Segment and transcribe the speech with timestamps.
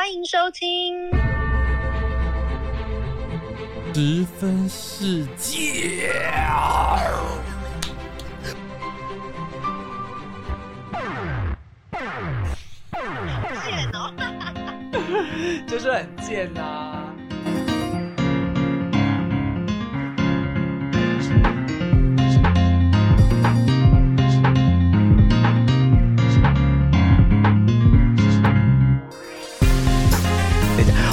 [0.00, 1.10] 欢迎收听。
[3.92, 6.10] 十分世界。
[13.62, 14.10] 贱哦！
[15.68, 16.89] 就是很贱呐、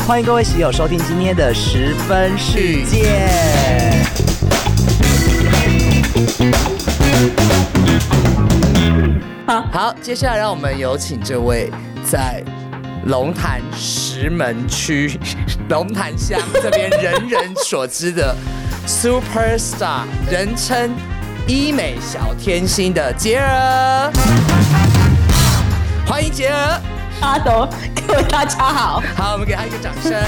[0.08, 3.20] 欢迎各位喜友收听今天的十分世界。
[9.70, 11.70] 好，接下来让我们有请这位
[12.10, 12.42] 在
[13.08, 15.20] 龙潭石门区
[15.68, 18.34] 龙潭乡这边人人所知的
[18.88, 20.90] super star，人称
[21.48, 24.10] 医美小天心的杰儿，
[26.08, 26.80] 欢迎杰儿。
[27.20, 27.68] 阿斗，
[28.08, 30.12] 各位大家好，好，我们给他一个掌声。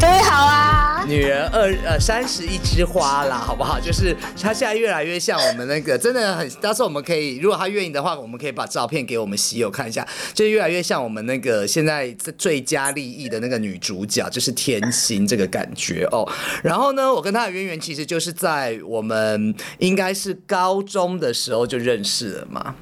[0.00, 1.04] 各位好啊！
[1.06, 3.78] 女人二呃三十一枝花啦，好不好？
[3.78, 6.48] 就是她现在越来越像我们那个，真的很。
[6.62, 16.26] 到时候我们可以，如果她愿意的话，我们可以把照片给我们喜友看一下，就越来越像我们那个现在最佳利益的那个女主角，就是甜心这个感觉哦。
[16.64, 22.74] 然后呢，我跟她的渊源其实就是在我们应该是高中的时候就认识了嘛。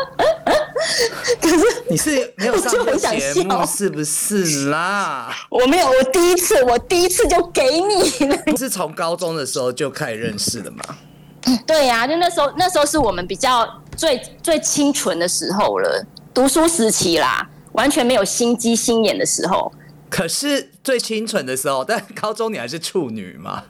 [1.40, 5.32] 可是你是没有上过我就很想节目笑是不是啦？
[5.48, 8.36] 我没有，我第一次，我第一次就给你了。
[8.56, 10.82] 是从高中的时候就开始认识的吗？
[11.66, 16.04] 对呀、就那时候，那时候是我们比较最最清纯的时候了，
[16.34, 19.72] 读书时期啦，完全没有心机心眼的时候。
[20.08, 23.64] 可是最清纯的时候，但高中你还是处女嘛？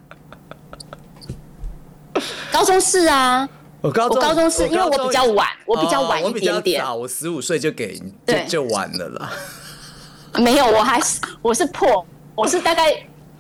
[2.53, 3.49] 高中是啊，
[3.81, 9.31] 我高中我高中是因为我比较晚我比较晚哦我比较一点点早我十五岁就给就就完了啦。
[10.39, 12.07] 没有，我还是我是破，
[12.37, 12.85] 我是大概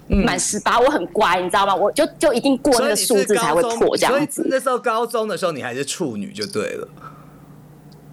[0.09, 1.73] 满十八，我很乖，你知道吗？
[1.73, 4.45] 我就就一定过那个数字才会破这样子。
[4.51, 6.89] 那时候高中的时候，你还是处女就对了。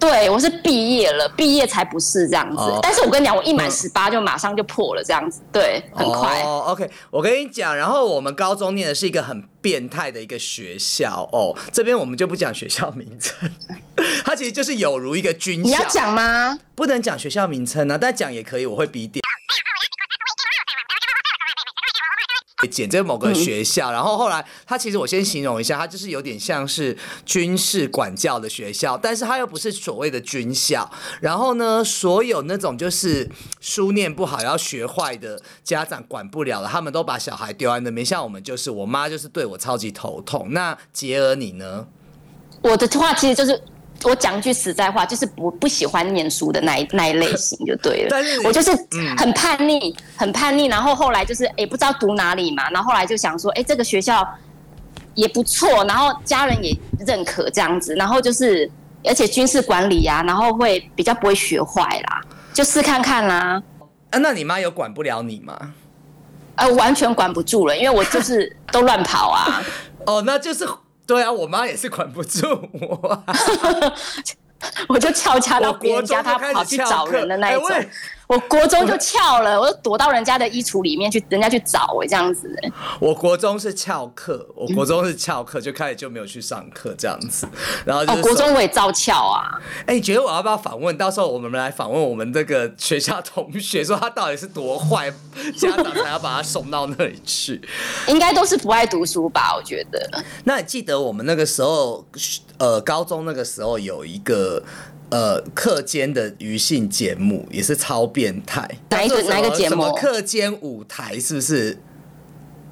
[0.00, 2.62] 对，我是毕业了，毕业才不是这样子。
[2.62, 6.40] 哦但是我跟你讲，我一满嗯十八就马上就破了，这样子，对，很快。
[6.42, 13.50] 哦，OK，我跟你讲，然后我们高中念的是一个很变态的一个学校哦，这边我们就不讲学校名称，
[14.24, 15.62] 它其实就是有如一个军校。
[15.62, 16.58] 你要讲吗？
[16.74, 19.20] 不能讲学校名称啊，但讲也可以，我会逼点。
[22.66, 30.90] 简这某个学校，然后后来他其实我先形容一下，他就是有点像是军事管教的学校，但是他又不是所谓的军校。
[31.20, 33.30] 然后呢，所有那种就是
[33.60, 38.04] 书念不好要学坏的家长管不了了，他们都把小孩丢在那边。
[38.04, 40.48] 像我们就是我妈就是对我超级头痛。
[40.52, 41.86] 那杰儿你呢？
[42.62, 43.62] 我的话其实就是。
[44.04, 48.08] 我讲句实在话，就是不不喜欢念书的那一那一类型就对了。
[48.10, 54.26] 但是我就是嗯很叛逆，很叛逆，然后后来就是也不知道读哪里嘛，然后后来就想说，哎，这个学校
[55.14, 56.76] 也不错，然后家人也
[57.06, 58.70] 认可这样子，然后就是
[59.04, 62.20] 而且军事管理呀、然后会比较不会学坏啦，
[62.52, 63.62] 就试看看啦。
[64.10, 65.74] 啊，那你妈有管不了你吗？
[66.54, 69.62] 呃，完全管不住了，因为我就是都乱跑啊。
[70.06, 70.66] 哦，那就是
[71.08, 73.24] 对啊，我妈也是管不住我啊、
[74.88, 77.68] 我就翘家到我别人家，他跑去找人的那一种。
[78.28, 82.54] 我国中就翘了，我就躲到人家的衣橱里面去，人家去找我这样子。
[83.00, 87.48] 我国中是翘课，我国中是翘课，就开始就没有去上课这样子，
[87.86, 89.58] 然后就哦，国中我也照翘啊。
[89.86, 90.94] 哎、你觉得我要不要访问？
[90.98, 95.10] 到时候我们来访问我们这个学校同学，说他到底是多坏，
[95.56, 97.58] 家长才要把他送到那里去。
[98.08, 99.54] 应该都是不爱读书吧？
[99.56, 102.04] 我觉得那你记得我们那个时候，
[102.58, 104.62] 呃，高中那个时候有一个
[105.10, 108.68] 呃课间的余性节目，也是超变态。
[108.90, 111.78] 哪一个哪一个节目什么课间舞台是不是？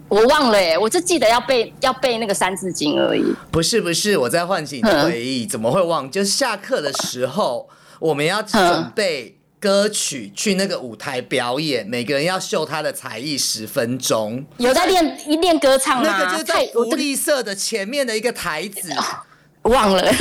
[0.08, 3.24] 我忘了耶，我就记得要背要背那个三字经而已。
[3.50, 6.08] 不是不是，我在唤醒你的回忆，怎么会忘？
[6.08, 14.46] 就是下课的时候，我们要准备歌曲去那个舞台表演，每个人要秀他的才艺十分钟。
[14.58, 16.08] 有在练一练歌唱吗？
[16.08, 18.92] 那个就是在太我这福利社的前面的一个台子，
[19.62, 20.14] 忘了，我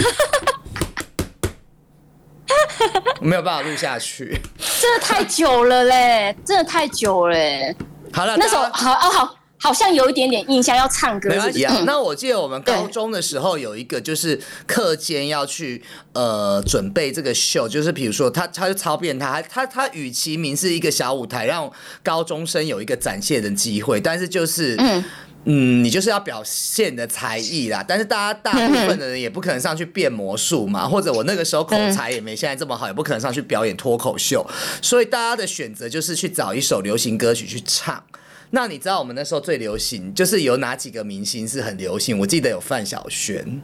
[3.22, 4.40] 没有办法录下去。
[4.82, 7.76] 真的太久了嘞，真的太久了嘞。
[8.14, 11.76] 好了，那时候好哦好好像有一点点印象要唱歌，没关系啊。
[11.78, 15.82] 嗯那我记得我们高中的时候有一个就是课间要去
[16.14, 21.72] 呃准备这个秀，就是比如说他他就超变态，他他他与其名是一个小舞台，让
[22.04, 25.04] 高中生有一个展现的机会，但是就是嗯
[25.46, 27.84] 嗯，你就是要表现你的才艺啦。
[27.88, 34.46] 但是大家大部分的人也不可能上去变魔术嘛，或者我那个时候口才也没现在这么好，也不可能上去表演脱口秀。
[34.82, 38.04] 所以大家的选择就是去找一首流行歌曲去唱。
[38.52, 42.18] 那你知道我们那时候最流行就是有哪几个明星是很流行？
[42.20, 43.62] 我记得有范晓萱，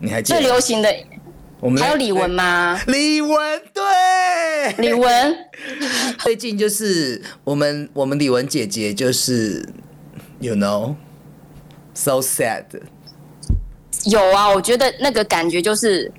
[0.00, 0.38] 你还记得？
[0.40, 0.94] 最流行的
[1.60, 2.28] 我们还有李玟？
[2.28, 2.80] 吗？
[2.86, 5.34] 李玟对，李玟，
[6.22, 9.66] 最近就是我们我们李玟姐姐就是
[10.40, 10.94] ，you know。
[11.96, 12.64] So sad，
[14.06, 16.10] 有啊，我觉得那个感觉就是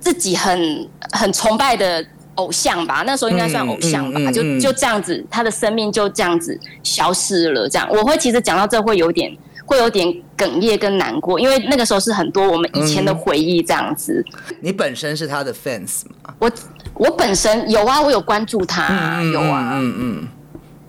[0.00, 2.04] 自己很很崇拜的
[2.36, 7.68] 偶像吧，那时候应该算偶像吧，嗯嗯嗯就嗯就这样子，他的生命就这样子消失了。
[7.68, 9.36] 这样，我会其实讲到这会有点
[9.66, 14.24] 会有点哽咽跟难过，因为那个时候是很多我们以前的回忆这样子。
[14.60, 16.34] 你本身是他的 fans 吗？
[16.38, 16.50] 我
[16.94, 20.28] 我本身有啊，我有关注他，有啊，嗯嗯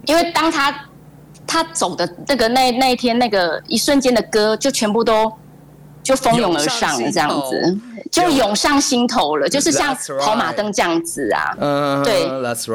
[0.06, 0.76] 因为当他
[1.48, 5.32] 他走的那个那那一天那个一瞬间的歌，就全部都
[6.06, 7.78] 就蜂拥而上了，这样子
[8.12, 11.58] 就涌上心头了，就是像跑马灯这样子啊。
[11.60, 12.24] 嗯，对。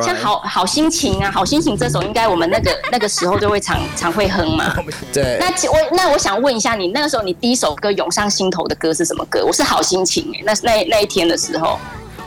[0.03, 4.75] 像好好心情啊，好心情这首应该我们那个 那个时候就会常常会哼嘛。
[5.15, 9.45] 对，那其我那我想问一下，你那个时候你第一首歌涌上心头的歌是什么歌？
[9.47, 11.79] 我是好心情哎、那那那一天的时候，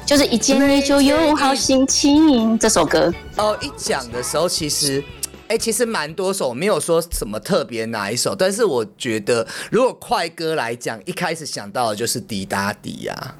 [0.05, 3.13] 就是一见你就有好心情这首歌。
[3.35, 5.03] 哦，一讲的时候其实。
[5.53, 13.35] 哎、其实蛮多首，没有说什么特别哪一首，但是我觉得，如果快歌来讲，一开始想到的就是《滴答滴》呀，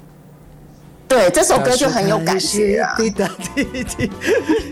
[1.08, 2.94] 对，这首歌就很有感觉啊。
[2.96, 3.26] 滴答
[3.56, 4.08] 滴滴，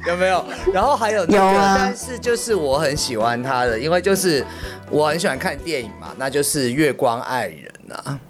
[0.07, 0.45] 有没有？
[0.73, 4.47] 然后还有那个，有啊但是就是我很喜欢他的，因为就是
[4.89, 8.21] 我很喜欢看电影嘛，那就是《月光爱人》啊。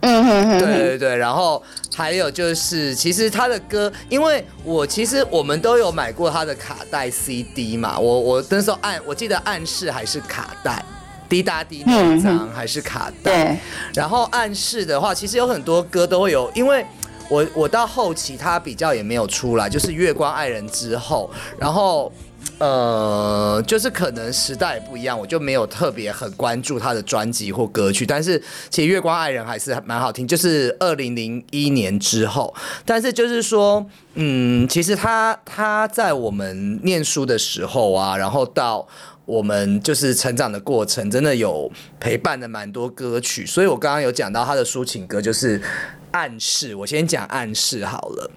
[0.00, 1.62] 嗯哼哼对哼，对对，然后
[1.94, 10.82] 还有就是，其实他的歌，因为我其实我们都有买过他的卡带 CD 嘛，我我那时候暗，我记得暗示还是卡带，
[11.28, 13.56] 滴答滴那一张还是卡带，对，
[13.94, 16.84] 然后暗示的话，其实有很多歌都会有，因为。
[17.30, 21.30] 我我到后期他比较也没有出来，就是《月光爱人》之后，
[21.60, 22.12] 然后
[22.58, 28.04] 呃，就是可能时代不一样，我就没有特别很关注他的专辑或歌曲。
[28.04, 28.38] 但是
[28.68, 32.54] 其实《月光爱人》还是蛮好听，就是二零零一年之后。
[32.84, 38.86] 但是就是说，嗯，其实他他在我们念书的时候啊，然后到
[39.24, 43.46] 我们就是成长的过程，真的有陪伴的蛮多歌曲。
[43.46, 45.62] 所以我刚刚有讲到他的抒情歌，就是
[46.10, 46.74] 暗示。
[46.74, 48.30] 我先讲暗示好了。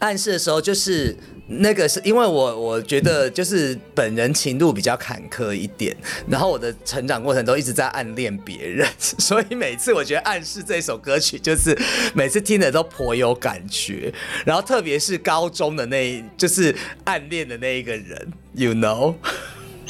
[0.00, 1.16] 暗示的时候，就是
[1.46, 5.94] 那个是因为我我觉得就是本人情路比较坎坷一点，
[6.26, 11.78] 然后我的成长过程都一直在暗恋别人，所以每次我觉得暗示这首歌曲，就是
[12.14, 14.12] 每次听的都颇有感觉，
[14.46, 16.74] 然后特别是高中的那，就是
[17.04, 19.14] 暗恋的那一个人，you know。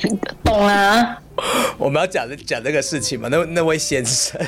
[0.44, 1.18] 懂啊。
[1.76, 3.28] 我们要讲这讲这个事情嘛？
[3.28, 4.40] 那那位先生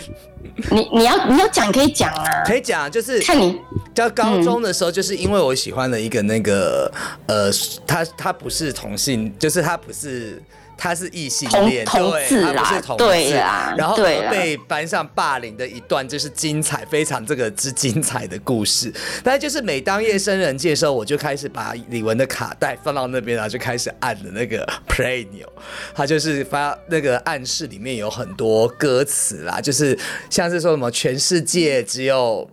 [0.71, 3.59] 你你要你要讲可以讲啊，可以讲，就是看你
[3.95, 6.91] 在高中的时候，就是因为我喜欢了一个那个
[7.27, 7.51] 呃，
[7.87, 10.41] 他他不是同性，就是他不是。
[10.77, 18.93] 他是异性恋，对，他不是同志，对啦然后被班上霸凌的一段，就是精彩，非常这个之精彩的故事。
[19.25, 25.51] 但是就是每当夜深人静的时候，我就开始把李玟的卡带放到那边，然后就开始按的那个 play 钮，
[25.95, 32.49] 他就是发那个暗示里面有很多歌词啦，就是像是说什么全世界只有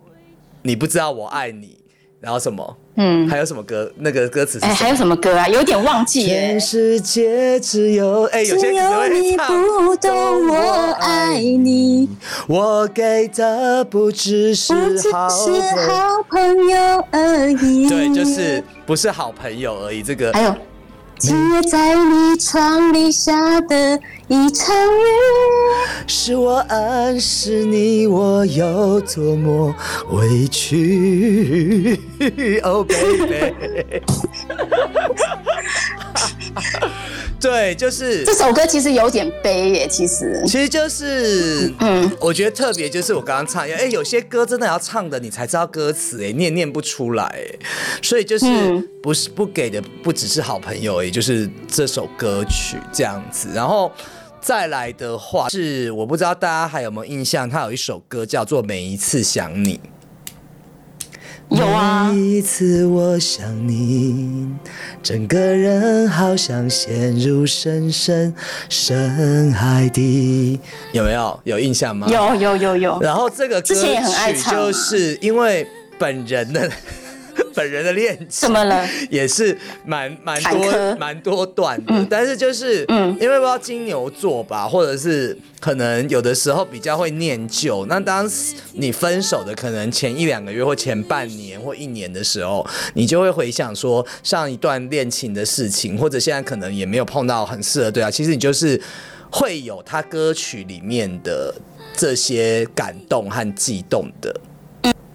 [0.62, 1.78] 你不知道我爱你，
[2.20, 3.90] 然后什么，嗯，还有什么歌？
[3.96, 4.84] 那个歌词是哎、什么？
[4.84, 5.48] 还有什么歌啊？
[5.48, 12.08] 有点忘记耶、全世界只有哎，有些只有只会你不懂我爱你，
[12.46, 14.72] 我给的不只是
[15.12, 17.88] 好是好朋友而已。
[17.88, 20.02] 对，就是不是好朋友而已。
[20.02, 20.54] 这个还有
[21.24, 21.32] 结
[21.70, 25.00] 在你窗里下的一场雨。
[26.06, 29.74] 是我暗示你我有多么
[30.10, 31.98] 委屈，
[32.62, 34.02] Oh baby。
[37.44, 40.42] 对，就是这首歌其实有点悲耶，其实。
[40.46, 47.58] 其实就是，嗯嗯，我觉得特别就是我刚刚唱，哎、有些歌真的要唱的你才知道歌词，哎，念念不出来，哎，
[48.02, 53.92] 所以就是嗯不是不给的不只是好朋友，也就是这首歌曲这样子，然后。
[54.40, 59.76] 再来的话是，我不知道大家还有没有印象，他有一首歌叫做《每一次想你》。
[61.50, 64.48] 有啊每一次我想你，
[65.02, 68.34] 整个人好像陷入深深
[68.68, 70.58] 深海底。
[70.92, 72.08] 有没有有印象吗？。
[72.08, 75.66] 有有有有，然后这个歌之前也很爱曲唱啊就是因为
[75.98, 76.70] 本人的
[77.54, 78.86] 本人的恋情怎么了？
[79.10, 87.86] 也是蛮蛮多蛮多段的，但是就是嗯，因为不知道金牛座吧，或者是可能有的时候比较会念旧。
[87.86, 88.28] 那当
[88.72, 98.10] 你分手的可能前一两个月或前半年或一年的时候，你就会回想说上一段恋情的事情，或者现在可能也没有碰到很适合对啊。
[98.10, 98.80] 其实你就是
[99.30, 101.54] 会有他歌曲里面的
[101.96, 104.34] 这些感动和悸动的。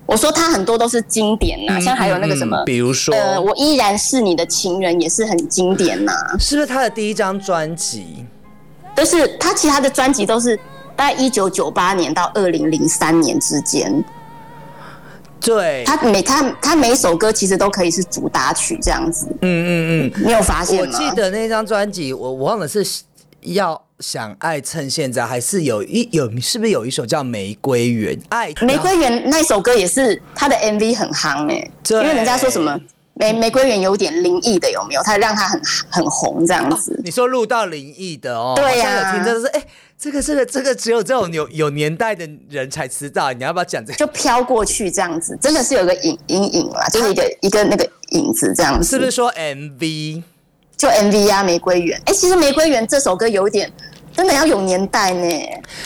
[0.09, 8.25] 我说他很多都是经典呐、像还有那个什么嗯，比如说，呃，我依然是你的情人，也是很经典呐、是不是他的第一张专辑？
[8.95, 10.57] 就是他其他的专辑都是
[10.95, 14.03] 大概一九九八年到二零零三年之间，
[15.39, 20.23] 对，他每他他每一首歌其实都可以是主打曲这样子，嗯嗯嗯。
[20.25, 21.09] 你有发现吗我吗？
[21.09, 22.85] 记得那张专辑，我我忘了是
[23.41, 32.79] 要想爱趁现在，还是有一有是不是有一首叫《玫瑰园》爱玫瑰园那首歌也是他的 MV 很夯哎、因对为人家说什么
[33.13, 35.03] 玫玫瑰园有点灵异的有没有？
[35.03, 36.99] 他让他很很红这样子。
[37.03, 39.63] 你说录到灵异的哦，对呀有听，真的是哎、
[39.97, 43.97] 这个这个这个只有这种有有年代的人才知道，你要不要讲这个？
[43.97, 50.23] 就飘过去这样子，真的是有个影阴影啦，就是一个一个那个影子这样子，是不是说 MV？
[50.77, 52.01] 就 MV 啊，玫瑰园。
[52.05, 53.69] 哎、其实玫瑰园这首歌有一点
[54.19, 55.29] 真的要有年代呢。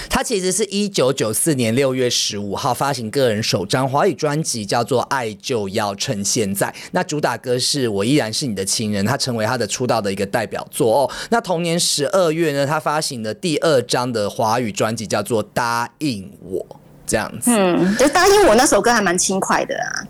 [0.10, 6.66] 他其实是一九九四年六月十五号发行个人首张华语专辑，叫做《爱就要趁现在》。
[6.94, 11.12] 那主打歌是我依然是你的情人，他成为他的出道的一个代表作哦。
[11.30, 16.60] 那同年十二月呢，他发行的第二张的华语专辑叫做《答应我》，
[17.06, 17.52] 这样子。
[17.56, 20.02] 嗯，就答应我那首歌还蛮轻快的啊。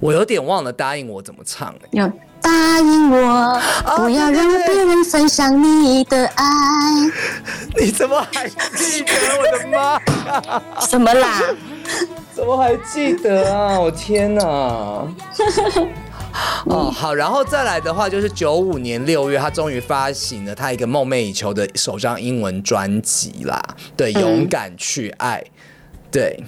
[0.00, 1.80] 我有点忘了答应我怎么唱了。
[1.90, 2.10] 有
[2.46, 3.60] 答应我，
[3.96, 6.44] 不要让别人分享你的爱。
[7.76, 9.12] 你怎么还记得？
[9.36, 9.94] 我的妈
[10.54, 10.62] 呀！
[10.88, 11.42] 什么啦？
[12.32, 13.80] 怎么还记得啊？
[13.80, 14.44] 我天哪！
[16.66, 23.60] 哦，好，然后再来的话，就是九五年六月，他终于发行了他一个梦寐以求的首张英文专辑啦，
[23.96, 25.42] 对，勇敢去爱，
[26.12, 26.44] 对，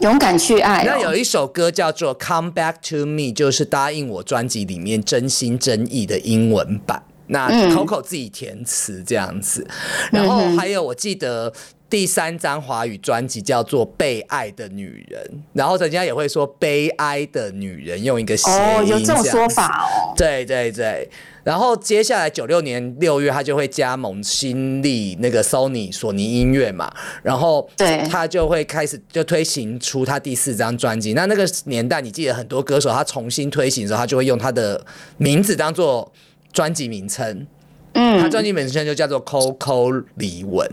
[0.00, 1.16] 勇敢去爱、那有哦。
[1.16, 7.02] 一首歌叫做《Come Back to Me》，就是答应我专辑里面真心真意的英文版。
[7.26, 9.66] 那嗯 Coco 自己填词这样子，
[10.12, 11.50] 然后还有我记得
[11.90, 15.22] 第三张华语专辑叫做《被爱的女人》，
[15.52, 20.12] 然后人家也会说“悲哀的女人”，用一个谐音哦，有这种说法哦。
[20.16, 21.08] 对对对，
[21.44, 31.12] 然后接下来九六年六月，他就会加盟新力那个 Sony 索尼音乐嘛，然后对他就会开始就推行出他第四张专辑。
[31.12, 34.84] 那那个年代，你记得很多歌手他重新推行的时候，他就会用他的
[35.18, 36.10] 名字当做
[36.52, 37.46] 专辑名称，
[37.92, 40.66] 嗯他嗯，专辑名称就叫做 Coco 李玟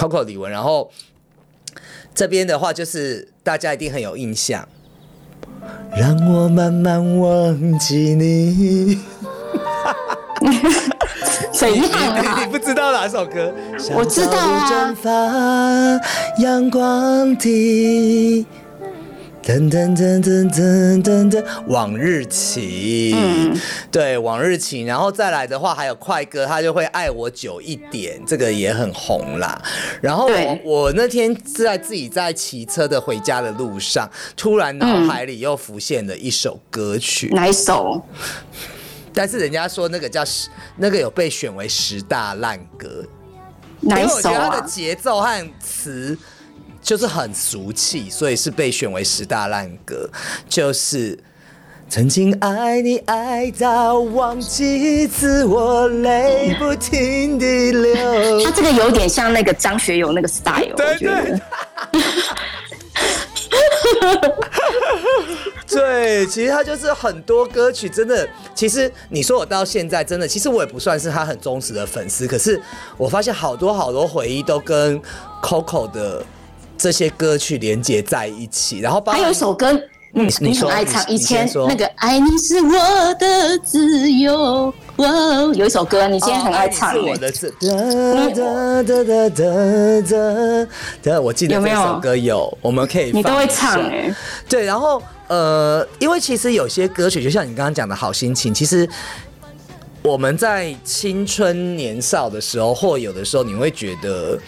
[0.00, 0.48] ，Coco 李玟。
[0.48, 0.90] 然后
[2.14, 4.66] 这边的话，就是大家一定很有印象。
[5.94, 8.98] 让我慢慢忘记你。
[11.52, 11.82] 怎样
[12.22, 12.48] 你啊？
[12.50, 13.52] 不知道哪首歌？
[13.94, 16.00] 我知道啊
[16.38, 18.46] 阳光的。
[19.42, 23.58] 噔噔噔噔噔噔，往日情，
[23.90, 29.60] 对，往日情，然后再来的话，还有快歌，他就会爱我久一点，这个也很红啦。
[30.02, 38.00] 然后我我那天在自己在骑车的回家的路上，突然脑海里又浮现了一首歌曲，哪一首？
[39.12, 40.22] 但是人家说那个叫，
[40.76, 43.04] 那个有被选为十大烂歌，
[43.80, 44.68] 哪一首因为我觉得它的？
[44.68, 46.16] 节奏和词
[46.82, 50.08] 就是很俗气，所以是被选为十大烂歌。
[50.48, 51.18] 就是
[51.88, 58.50] 曾经爱你爱到忘记自我，泪不停地流他。
[58.50, 61.40] 这个有点像那个张学友那个 style，对我觉得。
[65.66, 68.28] 对，其实他就是很多歌曲，真的。
[68.54, 72.60] 其实你说我到现在真的，其实我也不算是他很忠实的粉丝，可是
[72.96, 75.00] 我发现好多好多回忆都跟
[75.42, 76.24] Coco 的
[76.80, 79.70] 这些歌曲连接在一起，然后还有一首歌，
[80.14, 85.06] 嗯，你你很爱唱，你以前那个“爱你是我的自由”，哇，
[85.52, 87.54] 有一首歌你今天很爱唱我的字。
[87.60, 87.68] 哒
[88.30, 90.68] 哒哒哒哒
[91.02, 94.16] 哒，我记得有没有这首歌有，我们可以你都会唱哎。
[94.48, 98.88] 对，然后呃，因为其实有些歌曲，就像你刚刚讲的好心情，其实
[100.02, 104.38] 我们在青春年少的时候，或有的时候你会觉得。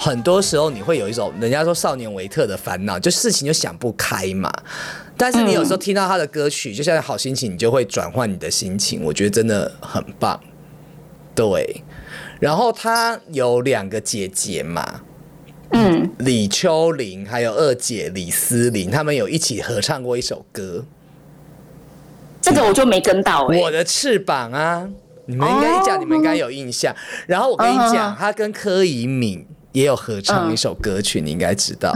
[0.00, 4.50] 很多时候你会有一种人家说少年维特的烦恼，就事情就想不开嘛。
[5.14, 10.40] 但是你有时候听到他的歌曲，就像好心情，你就会转换你的心情，我觉得真的很棒。
[11.34, 11.84] 对，
[12.40, 15.02] 然后他有两个姐姐嘛，
[15.72, 20.82] 嗯，李秋玲还有二姐李思玲，他们有一起合唱过一首歌
[22.40, 24.88] 这个我就没跟到《哎、我的翅膀》啊，
[25.26, 26.96] 你们应该一讲，哦你们应该有印象。
[27.26, 31.92] 然后我跟你讲，他跟柯以敏也有合唱一首歌曲，你应该知道。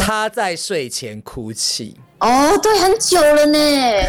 [0.00, 3.58] 他在睡前哭泣，哦，对，很久了呢，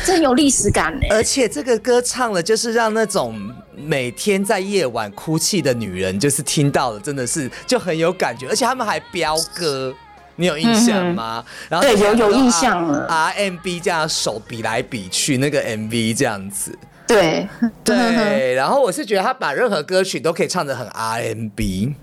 [0.06, 1.08] 这很有历史感呢。
[1.10, 3.40] 而且这个歌唱了，就是让那种
[3.76, 8.48] 每天在夜晚哭泣的女人，就是听到了，真的是就很有感觉。
[8.48, 9.92] 而且他们还飙歌，
[10.36, 11.44] 你有印象吗？
[11.70, 16.78] 然后对有有印象了 R M B 这样手比来比去，那个 M V 这样子。
[17.08, 17.48] 对，
[17.84, 21.96] 对， 然后我是觉得他把任何歌曲都可以唱得很 R M B。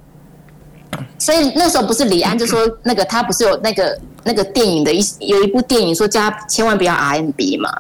[1.19, 7.71] 所以那时候不是李安就说那个他不是有那个那个电影的一有一部电影说叫他千万不要 RMB 嘛？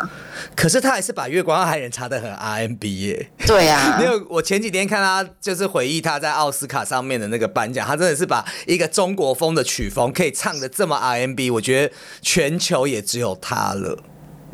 [0.55, 3.31] 可是他还是把《月光爱人》唱的很 R M B 耶。
[3.47, 13.99] 对啊 没，有，我前几天看他就是回忆他在奥斯卡上面的那个颁奖，他真的是把一个中国风的曲风可以唱的这么 R&B，我觉得全球也只有他了。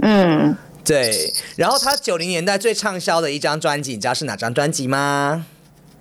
[0.02, 5.46] 嗯，对，然后他九零年代最畅销的一张专辑，你知道是哪张专辑吗？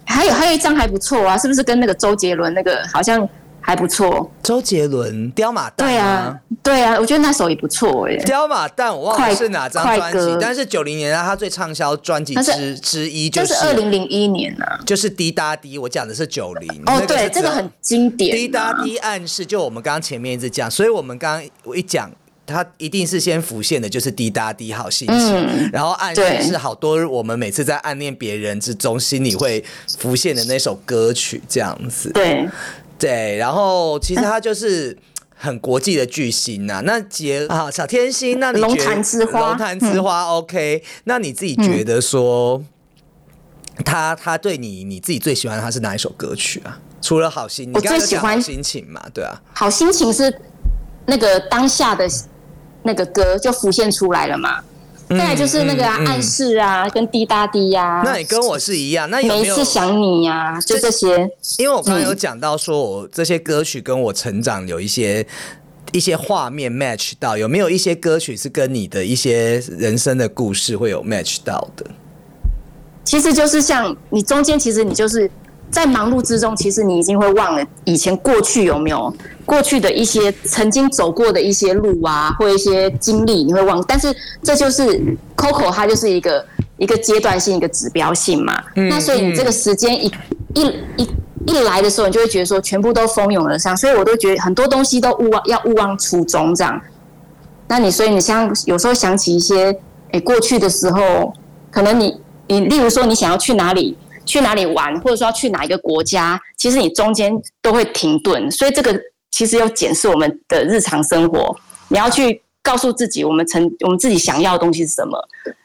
[0.06, 3.28] 还有还有一张还不错啊，是不是跟那个周杰伦那个好像
[3.60, 4.30] 还不错？
[4.44, 8.16] 周杰伦《刁马蛋》对啊，对啊，我觉得那首也不错哎。
[8.26, 14.78] 刁马蛋，我忘了是哪张快专辑，但是九零年代他最畅销专辑之之一就是二零零一年啊。
[14.86, 18.38] 就是滴答滴，我讲的是九零哦，对，这个很经典啊。
[18.38, 22.12] 滴答滴暗示，就我们刚刚前面一直讲，所以我们刚刚我一讲，
[22.46, 29.64] 它一定是先浮现的就是滴答滴好心情，嗯然后暗示是好多我们每次在暗恋别人之中心里会
[29.98, 32.12] 浮现的那首歌曲这样子。
[32.12, 32.48] 对，
[33.00, 34.98] 对，然后其实他就是。
[35.36, 40.82] 很国际的巨星呐、那杰啊小天心，那龙潭之花嗯龙潭之花、OK？
[41.04, 42.64] 那你自己觉得说，
[43.84, 46.80] 他他对你你自己最喜欢他是哪一首歌曲啊？
[47.02, 49.04] 除了好心，你最喜欢心情嘛？
[49.14, 50.34] 对啊，好心情是
[51.08, 52.08] 那个当下的
[52.84, 54.62] 那个歌就浮现出来了嘛。
[55.10, 59.54] 再来就是那个啊嗯嗯嗯暗示啊，跟滴答滴呀、那你跟我是一样，那有每没有？
[59.54, 61.30] 一次想你呀、就这些。
[61.60, 65.24] 因为我刚刚有讲到说，我这些歌曲跟我成长有一些
[65.92, 71.86] 一些画面 match 到，有没有一些歌曲是跟你的一些人生的故事会有 match 到的？
[73.04, 75.30] 其实就是像你中间，其实你就是
[75.74, 79.12] 在忙碌之中，其实你已经会忘了以前过去有没有
[79.44, 83.84] 过去的一些曾经走过的一些路啊，或一些经历，你会忘。
[83.88, 85.02] 但是这就是
[85.36, 86.46] Coco，它就是一个
[86.78, 88.64] 一个阶段性、一个指标性嘛。
[88.76, 90.12] 那所以你这个时间一
[90.54, 91.10] 一一
[91.48, 96.80] 一来的时候，你就会觉得说全部都蜂拥而上，所以我都觉得很多东西都勿忘要勿忘初衷这样。
[97.68, 99.76] 那你所以你像有时候想起一些
[100.12, 101.34] 诶、过去的时候，
[101.72, 107.32] 可能你你例如说你想要去哪里去哪里玩，或者说要去哪一个国家，其实你中间
[107.62, 109.00] 都会停顿，所以这个
[109.32, 111.56] 其实要检视我们的日常生活，
[111.90, 115.18] 你要去告诉自己我们曾我们自己想要的东西是什么，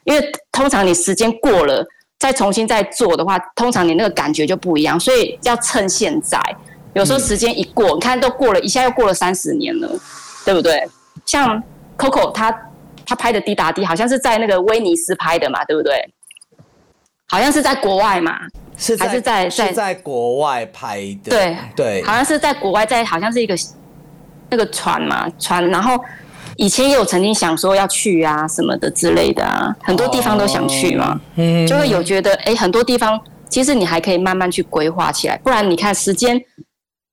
[0.05, 1.87] 因为通常你时间过了。
[2.21, 6.37] 再重新再做的话，通常你那个感觉就不一样，所以要趁现在。
[6.93, 9.89] 有时候时间一过，你看都过了一下，又过了三十年了，
[10.45, 10.85] 对不对？
[11.25, 11.63] 像
[11.97, 12.53] Coco 他
[13.07, 16.13] 他拍的《滴答滴》，好像是在那个威尼斯拍的嘛，对不对？
[17.29, 18.39] 好像是在国外嘛，
[18.77, 21.31] 是还是在在是在国外拍的？
[21.31, 23.55] 对对，好像是在国外，在好像是一个
[24.51, 26.03] 那个船嘛，船，然后
[26.57, 36.41] 以前也有曾经想说要去啊什么的之类的啊，很多地方都想去嘛，嗯就会有觉得哎、很多地方其实你还可以慢慢去规划起来，不然你看时间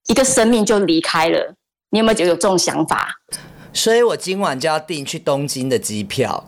[0.08, 1.54] 一个生命就离开了，
[1.90, 3.10] 你有没有有这种想法？
[3.74, 6.48] 所以我今晚就要订去东京的机票，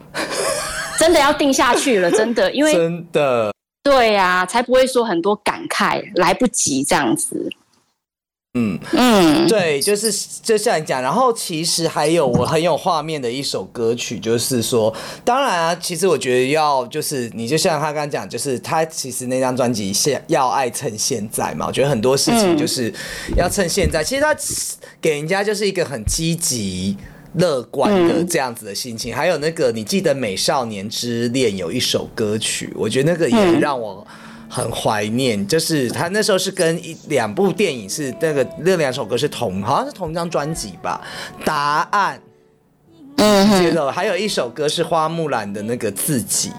[0.98, 3.52] 真的要定下去了，真的，因为真的。
[3.90, 7.50] 对呀、才不会说很多感慨，来不及这样子。
[8.54, 10.12] 嗯嗯，对，就是
[10.44, 22.94] 就像你讲，然后其实还有我很有画面的一首歌曲，就是说，当然啊，其实我觉得要就是你就像他刚刚讲，就是他其实那张专辑现要爱趁现在嘛，我觉得很多事情嗯就是
[23.38, 24.04] 要趁现在。
[24.04, 24.36] 其实他
[25.00, 26.98] 给人家就是一个很积极。
[27.34, 34.06] 乐观的嗯这样子的心情，还有那个你记得《美少年之恋》有一首歌曲，我觉得那个也嗯让我
[34.50, 41.02] 很怀念，就是他那时候是跟一两部电影是那个那两首歌是同，好像是同一张专辑吧。
[41.44, 42.20] 答案，
[43.18, 46.52] 嗯哼，记得还有一首歌是花木兰的那个自己。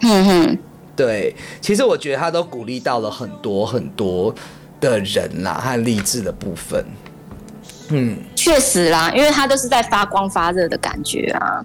[0.00, 0.58] 嗯哼，
[0.96, 4.34] 对，其实我觉得他都鼓励到了很多很多
[4.80, 6.84] 的人啦，和励志的部分。
[7.90, 11.64] 嗯，确实啦，因为他都是在发光发热的感觉啊，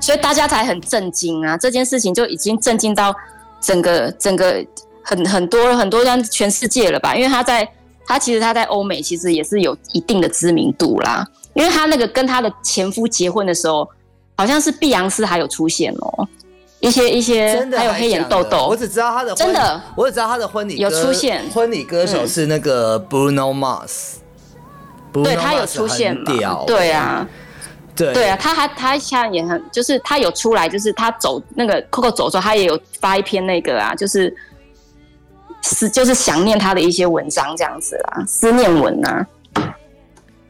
[0.00, 1.56] 所以大家才很震惊啊。
[1.56, 3.14] 这件事情就已经震惊到
[3.60, 4.64] 整个整个
[5.02, 7.14] 很很多很多像全世界了吧？
[7.14, 7.68] 因为他在
[8.06, 13.88] 他其实他在欧美其实也是有一定的知名度啦，因为他那个跟他的前夫结婚的时候，
[14.36, 16.28] 好像是碧昂斯还有出现哦，
[16.80, 18.68] 一些一些真的还有黑眼豆豆。
[18.68, 21.44] 我，只知道他的婚真的，我只知道他的婚礼有歌出现。
[21.44, 24.18] 嗯婚礼歌手是那个 Bruno Mars。
[25.24, 26.24] 对他有出现嘛？
[26.66, 27.26] 对啊。
[27.96, 34.32] 对对啊，他还他现在也很，就是他有出来，就是他走那个 Coco 走的时候，他也有发一篇那个啊，就是
[35.64, 39.26] 是就是想念他的一些文章这样子啦，思念文啊、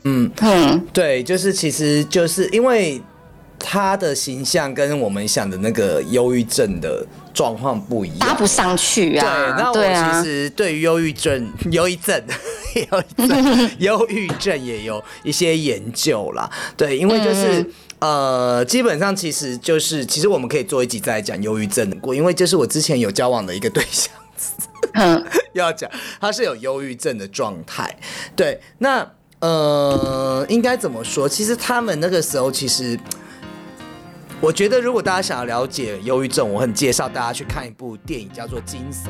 [0.05, 3.01] 嗯，嗯，对，就是其实就是因为
[3.59, 7.03] 他的形象跟我们想的那个忧郁症的
[7.35, 12.23] 状况不一样，搭不上去啊对，啊，那我其，实对于忧郁症、 忧郁症、
[12.91, 16.51] 忧郁症、 忧郁症也有一些研究啦。
[16.77, 17.61] 对，因为就是。
[17.61, 24.15] 嗯呃，基本上其实就是，其实我们可以做一集再来讲忧郁症的过，因为就是我之前有交往的一个对象，
[24.95, 27.93] 嗯，要讲他是有忧郁症的状态。
[28.37, 29.05] 对，那
[29.41, 31.29] 呃，应该怎么说？
[31.29, 32.97] 其实他们那个时候，其实
[34.41, 39.07] 我觉得，如果大家想要了解忧郁症，我很介绍大家去看一部电影，叫做《惊悚》。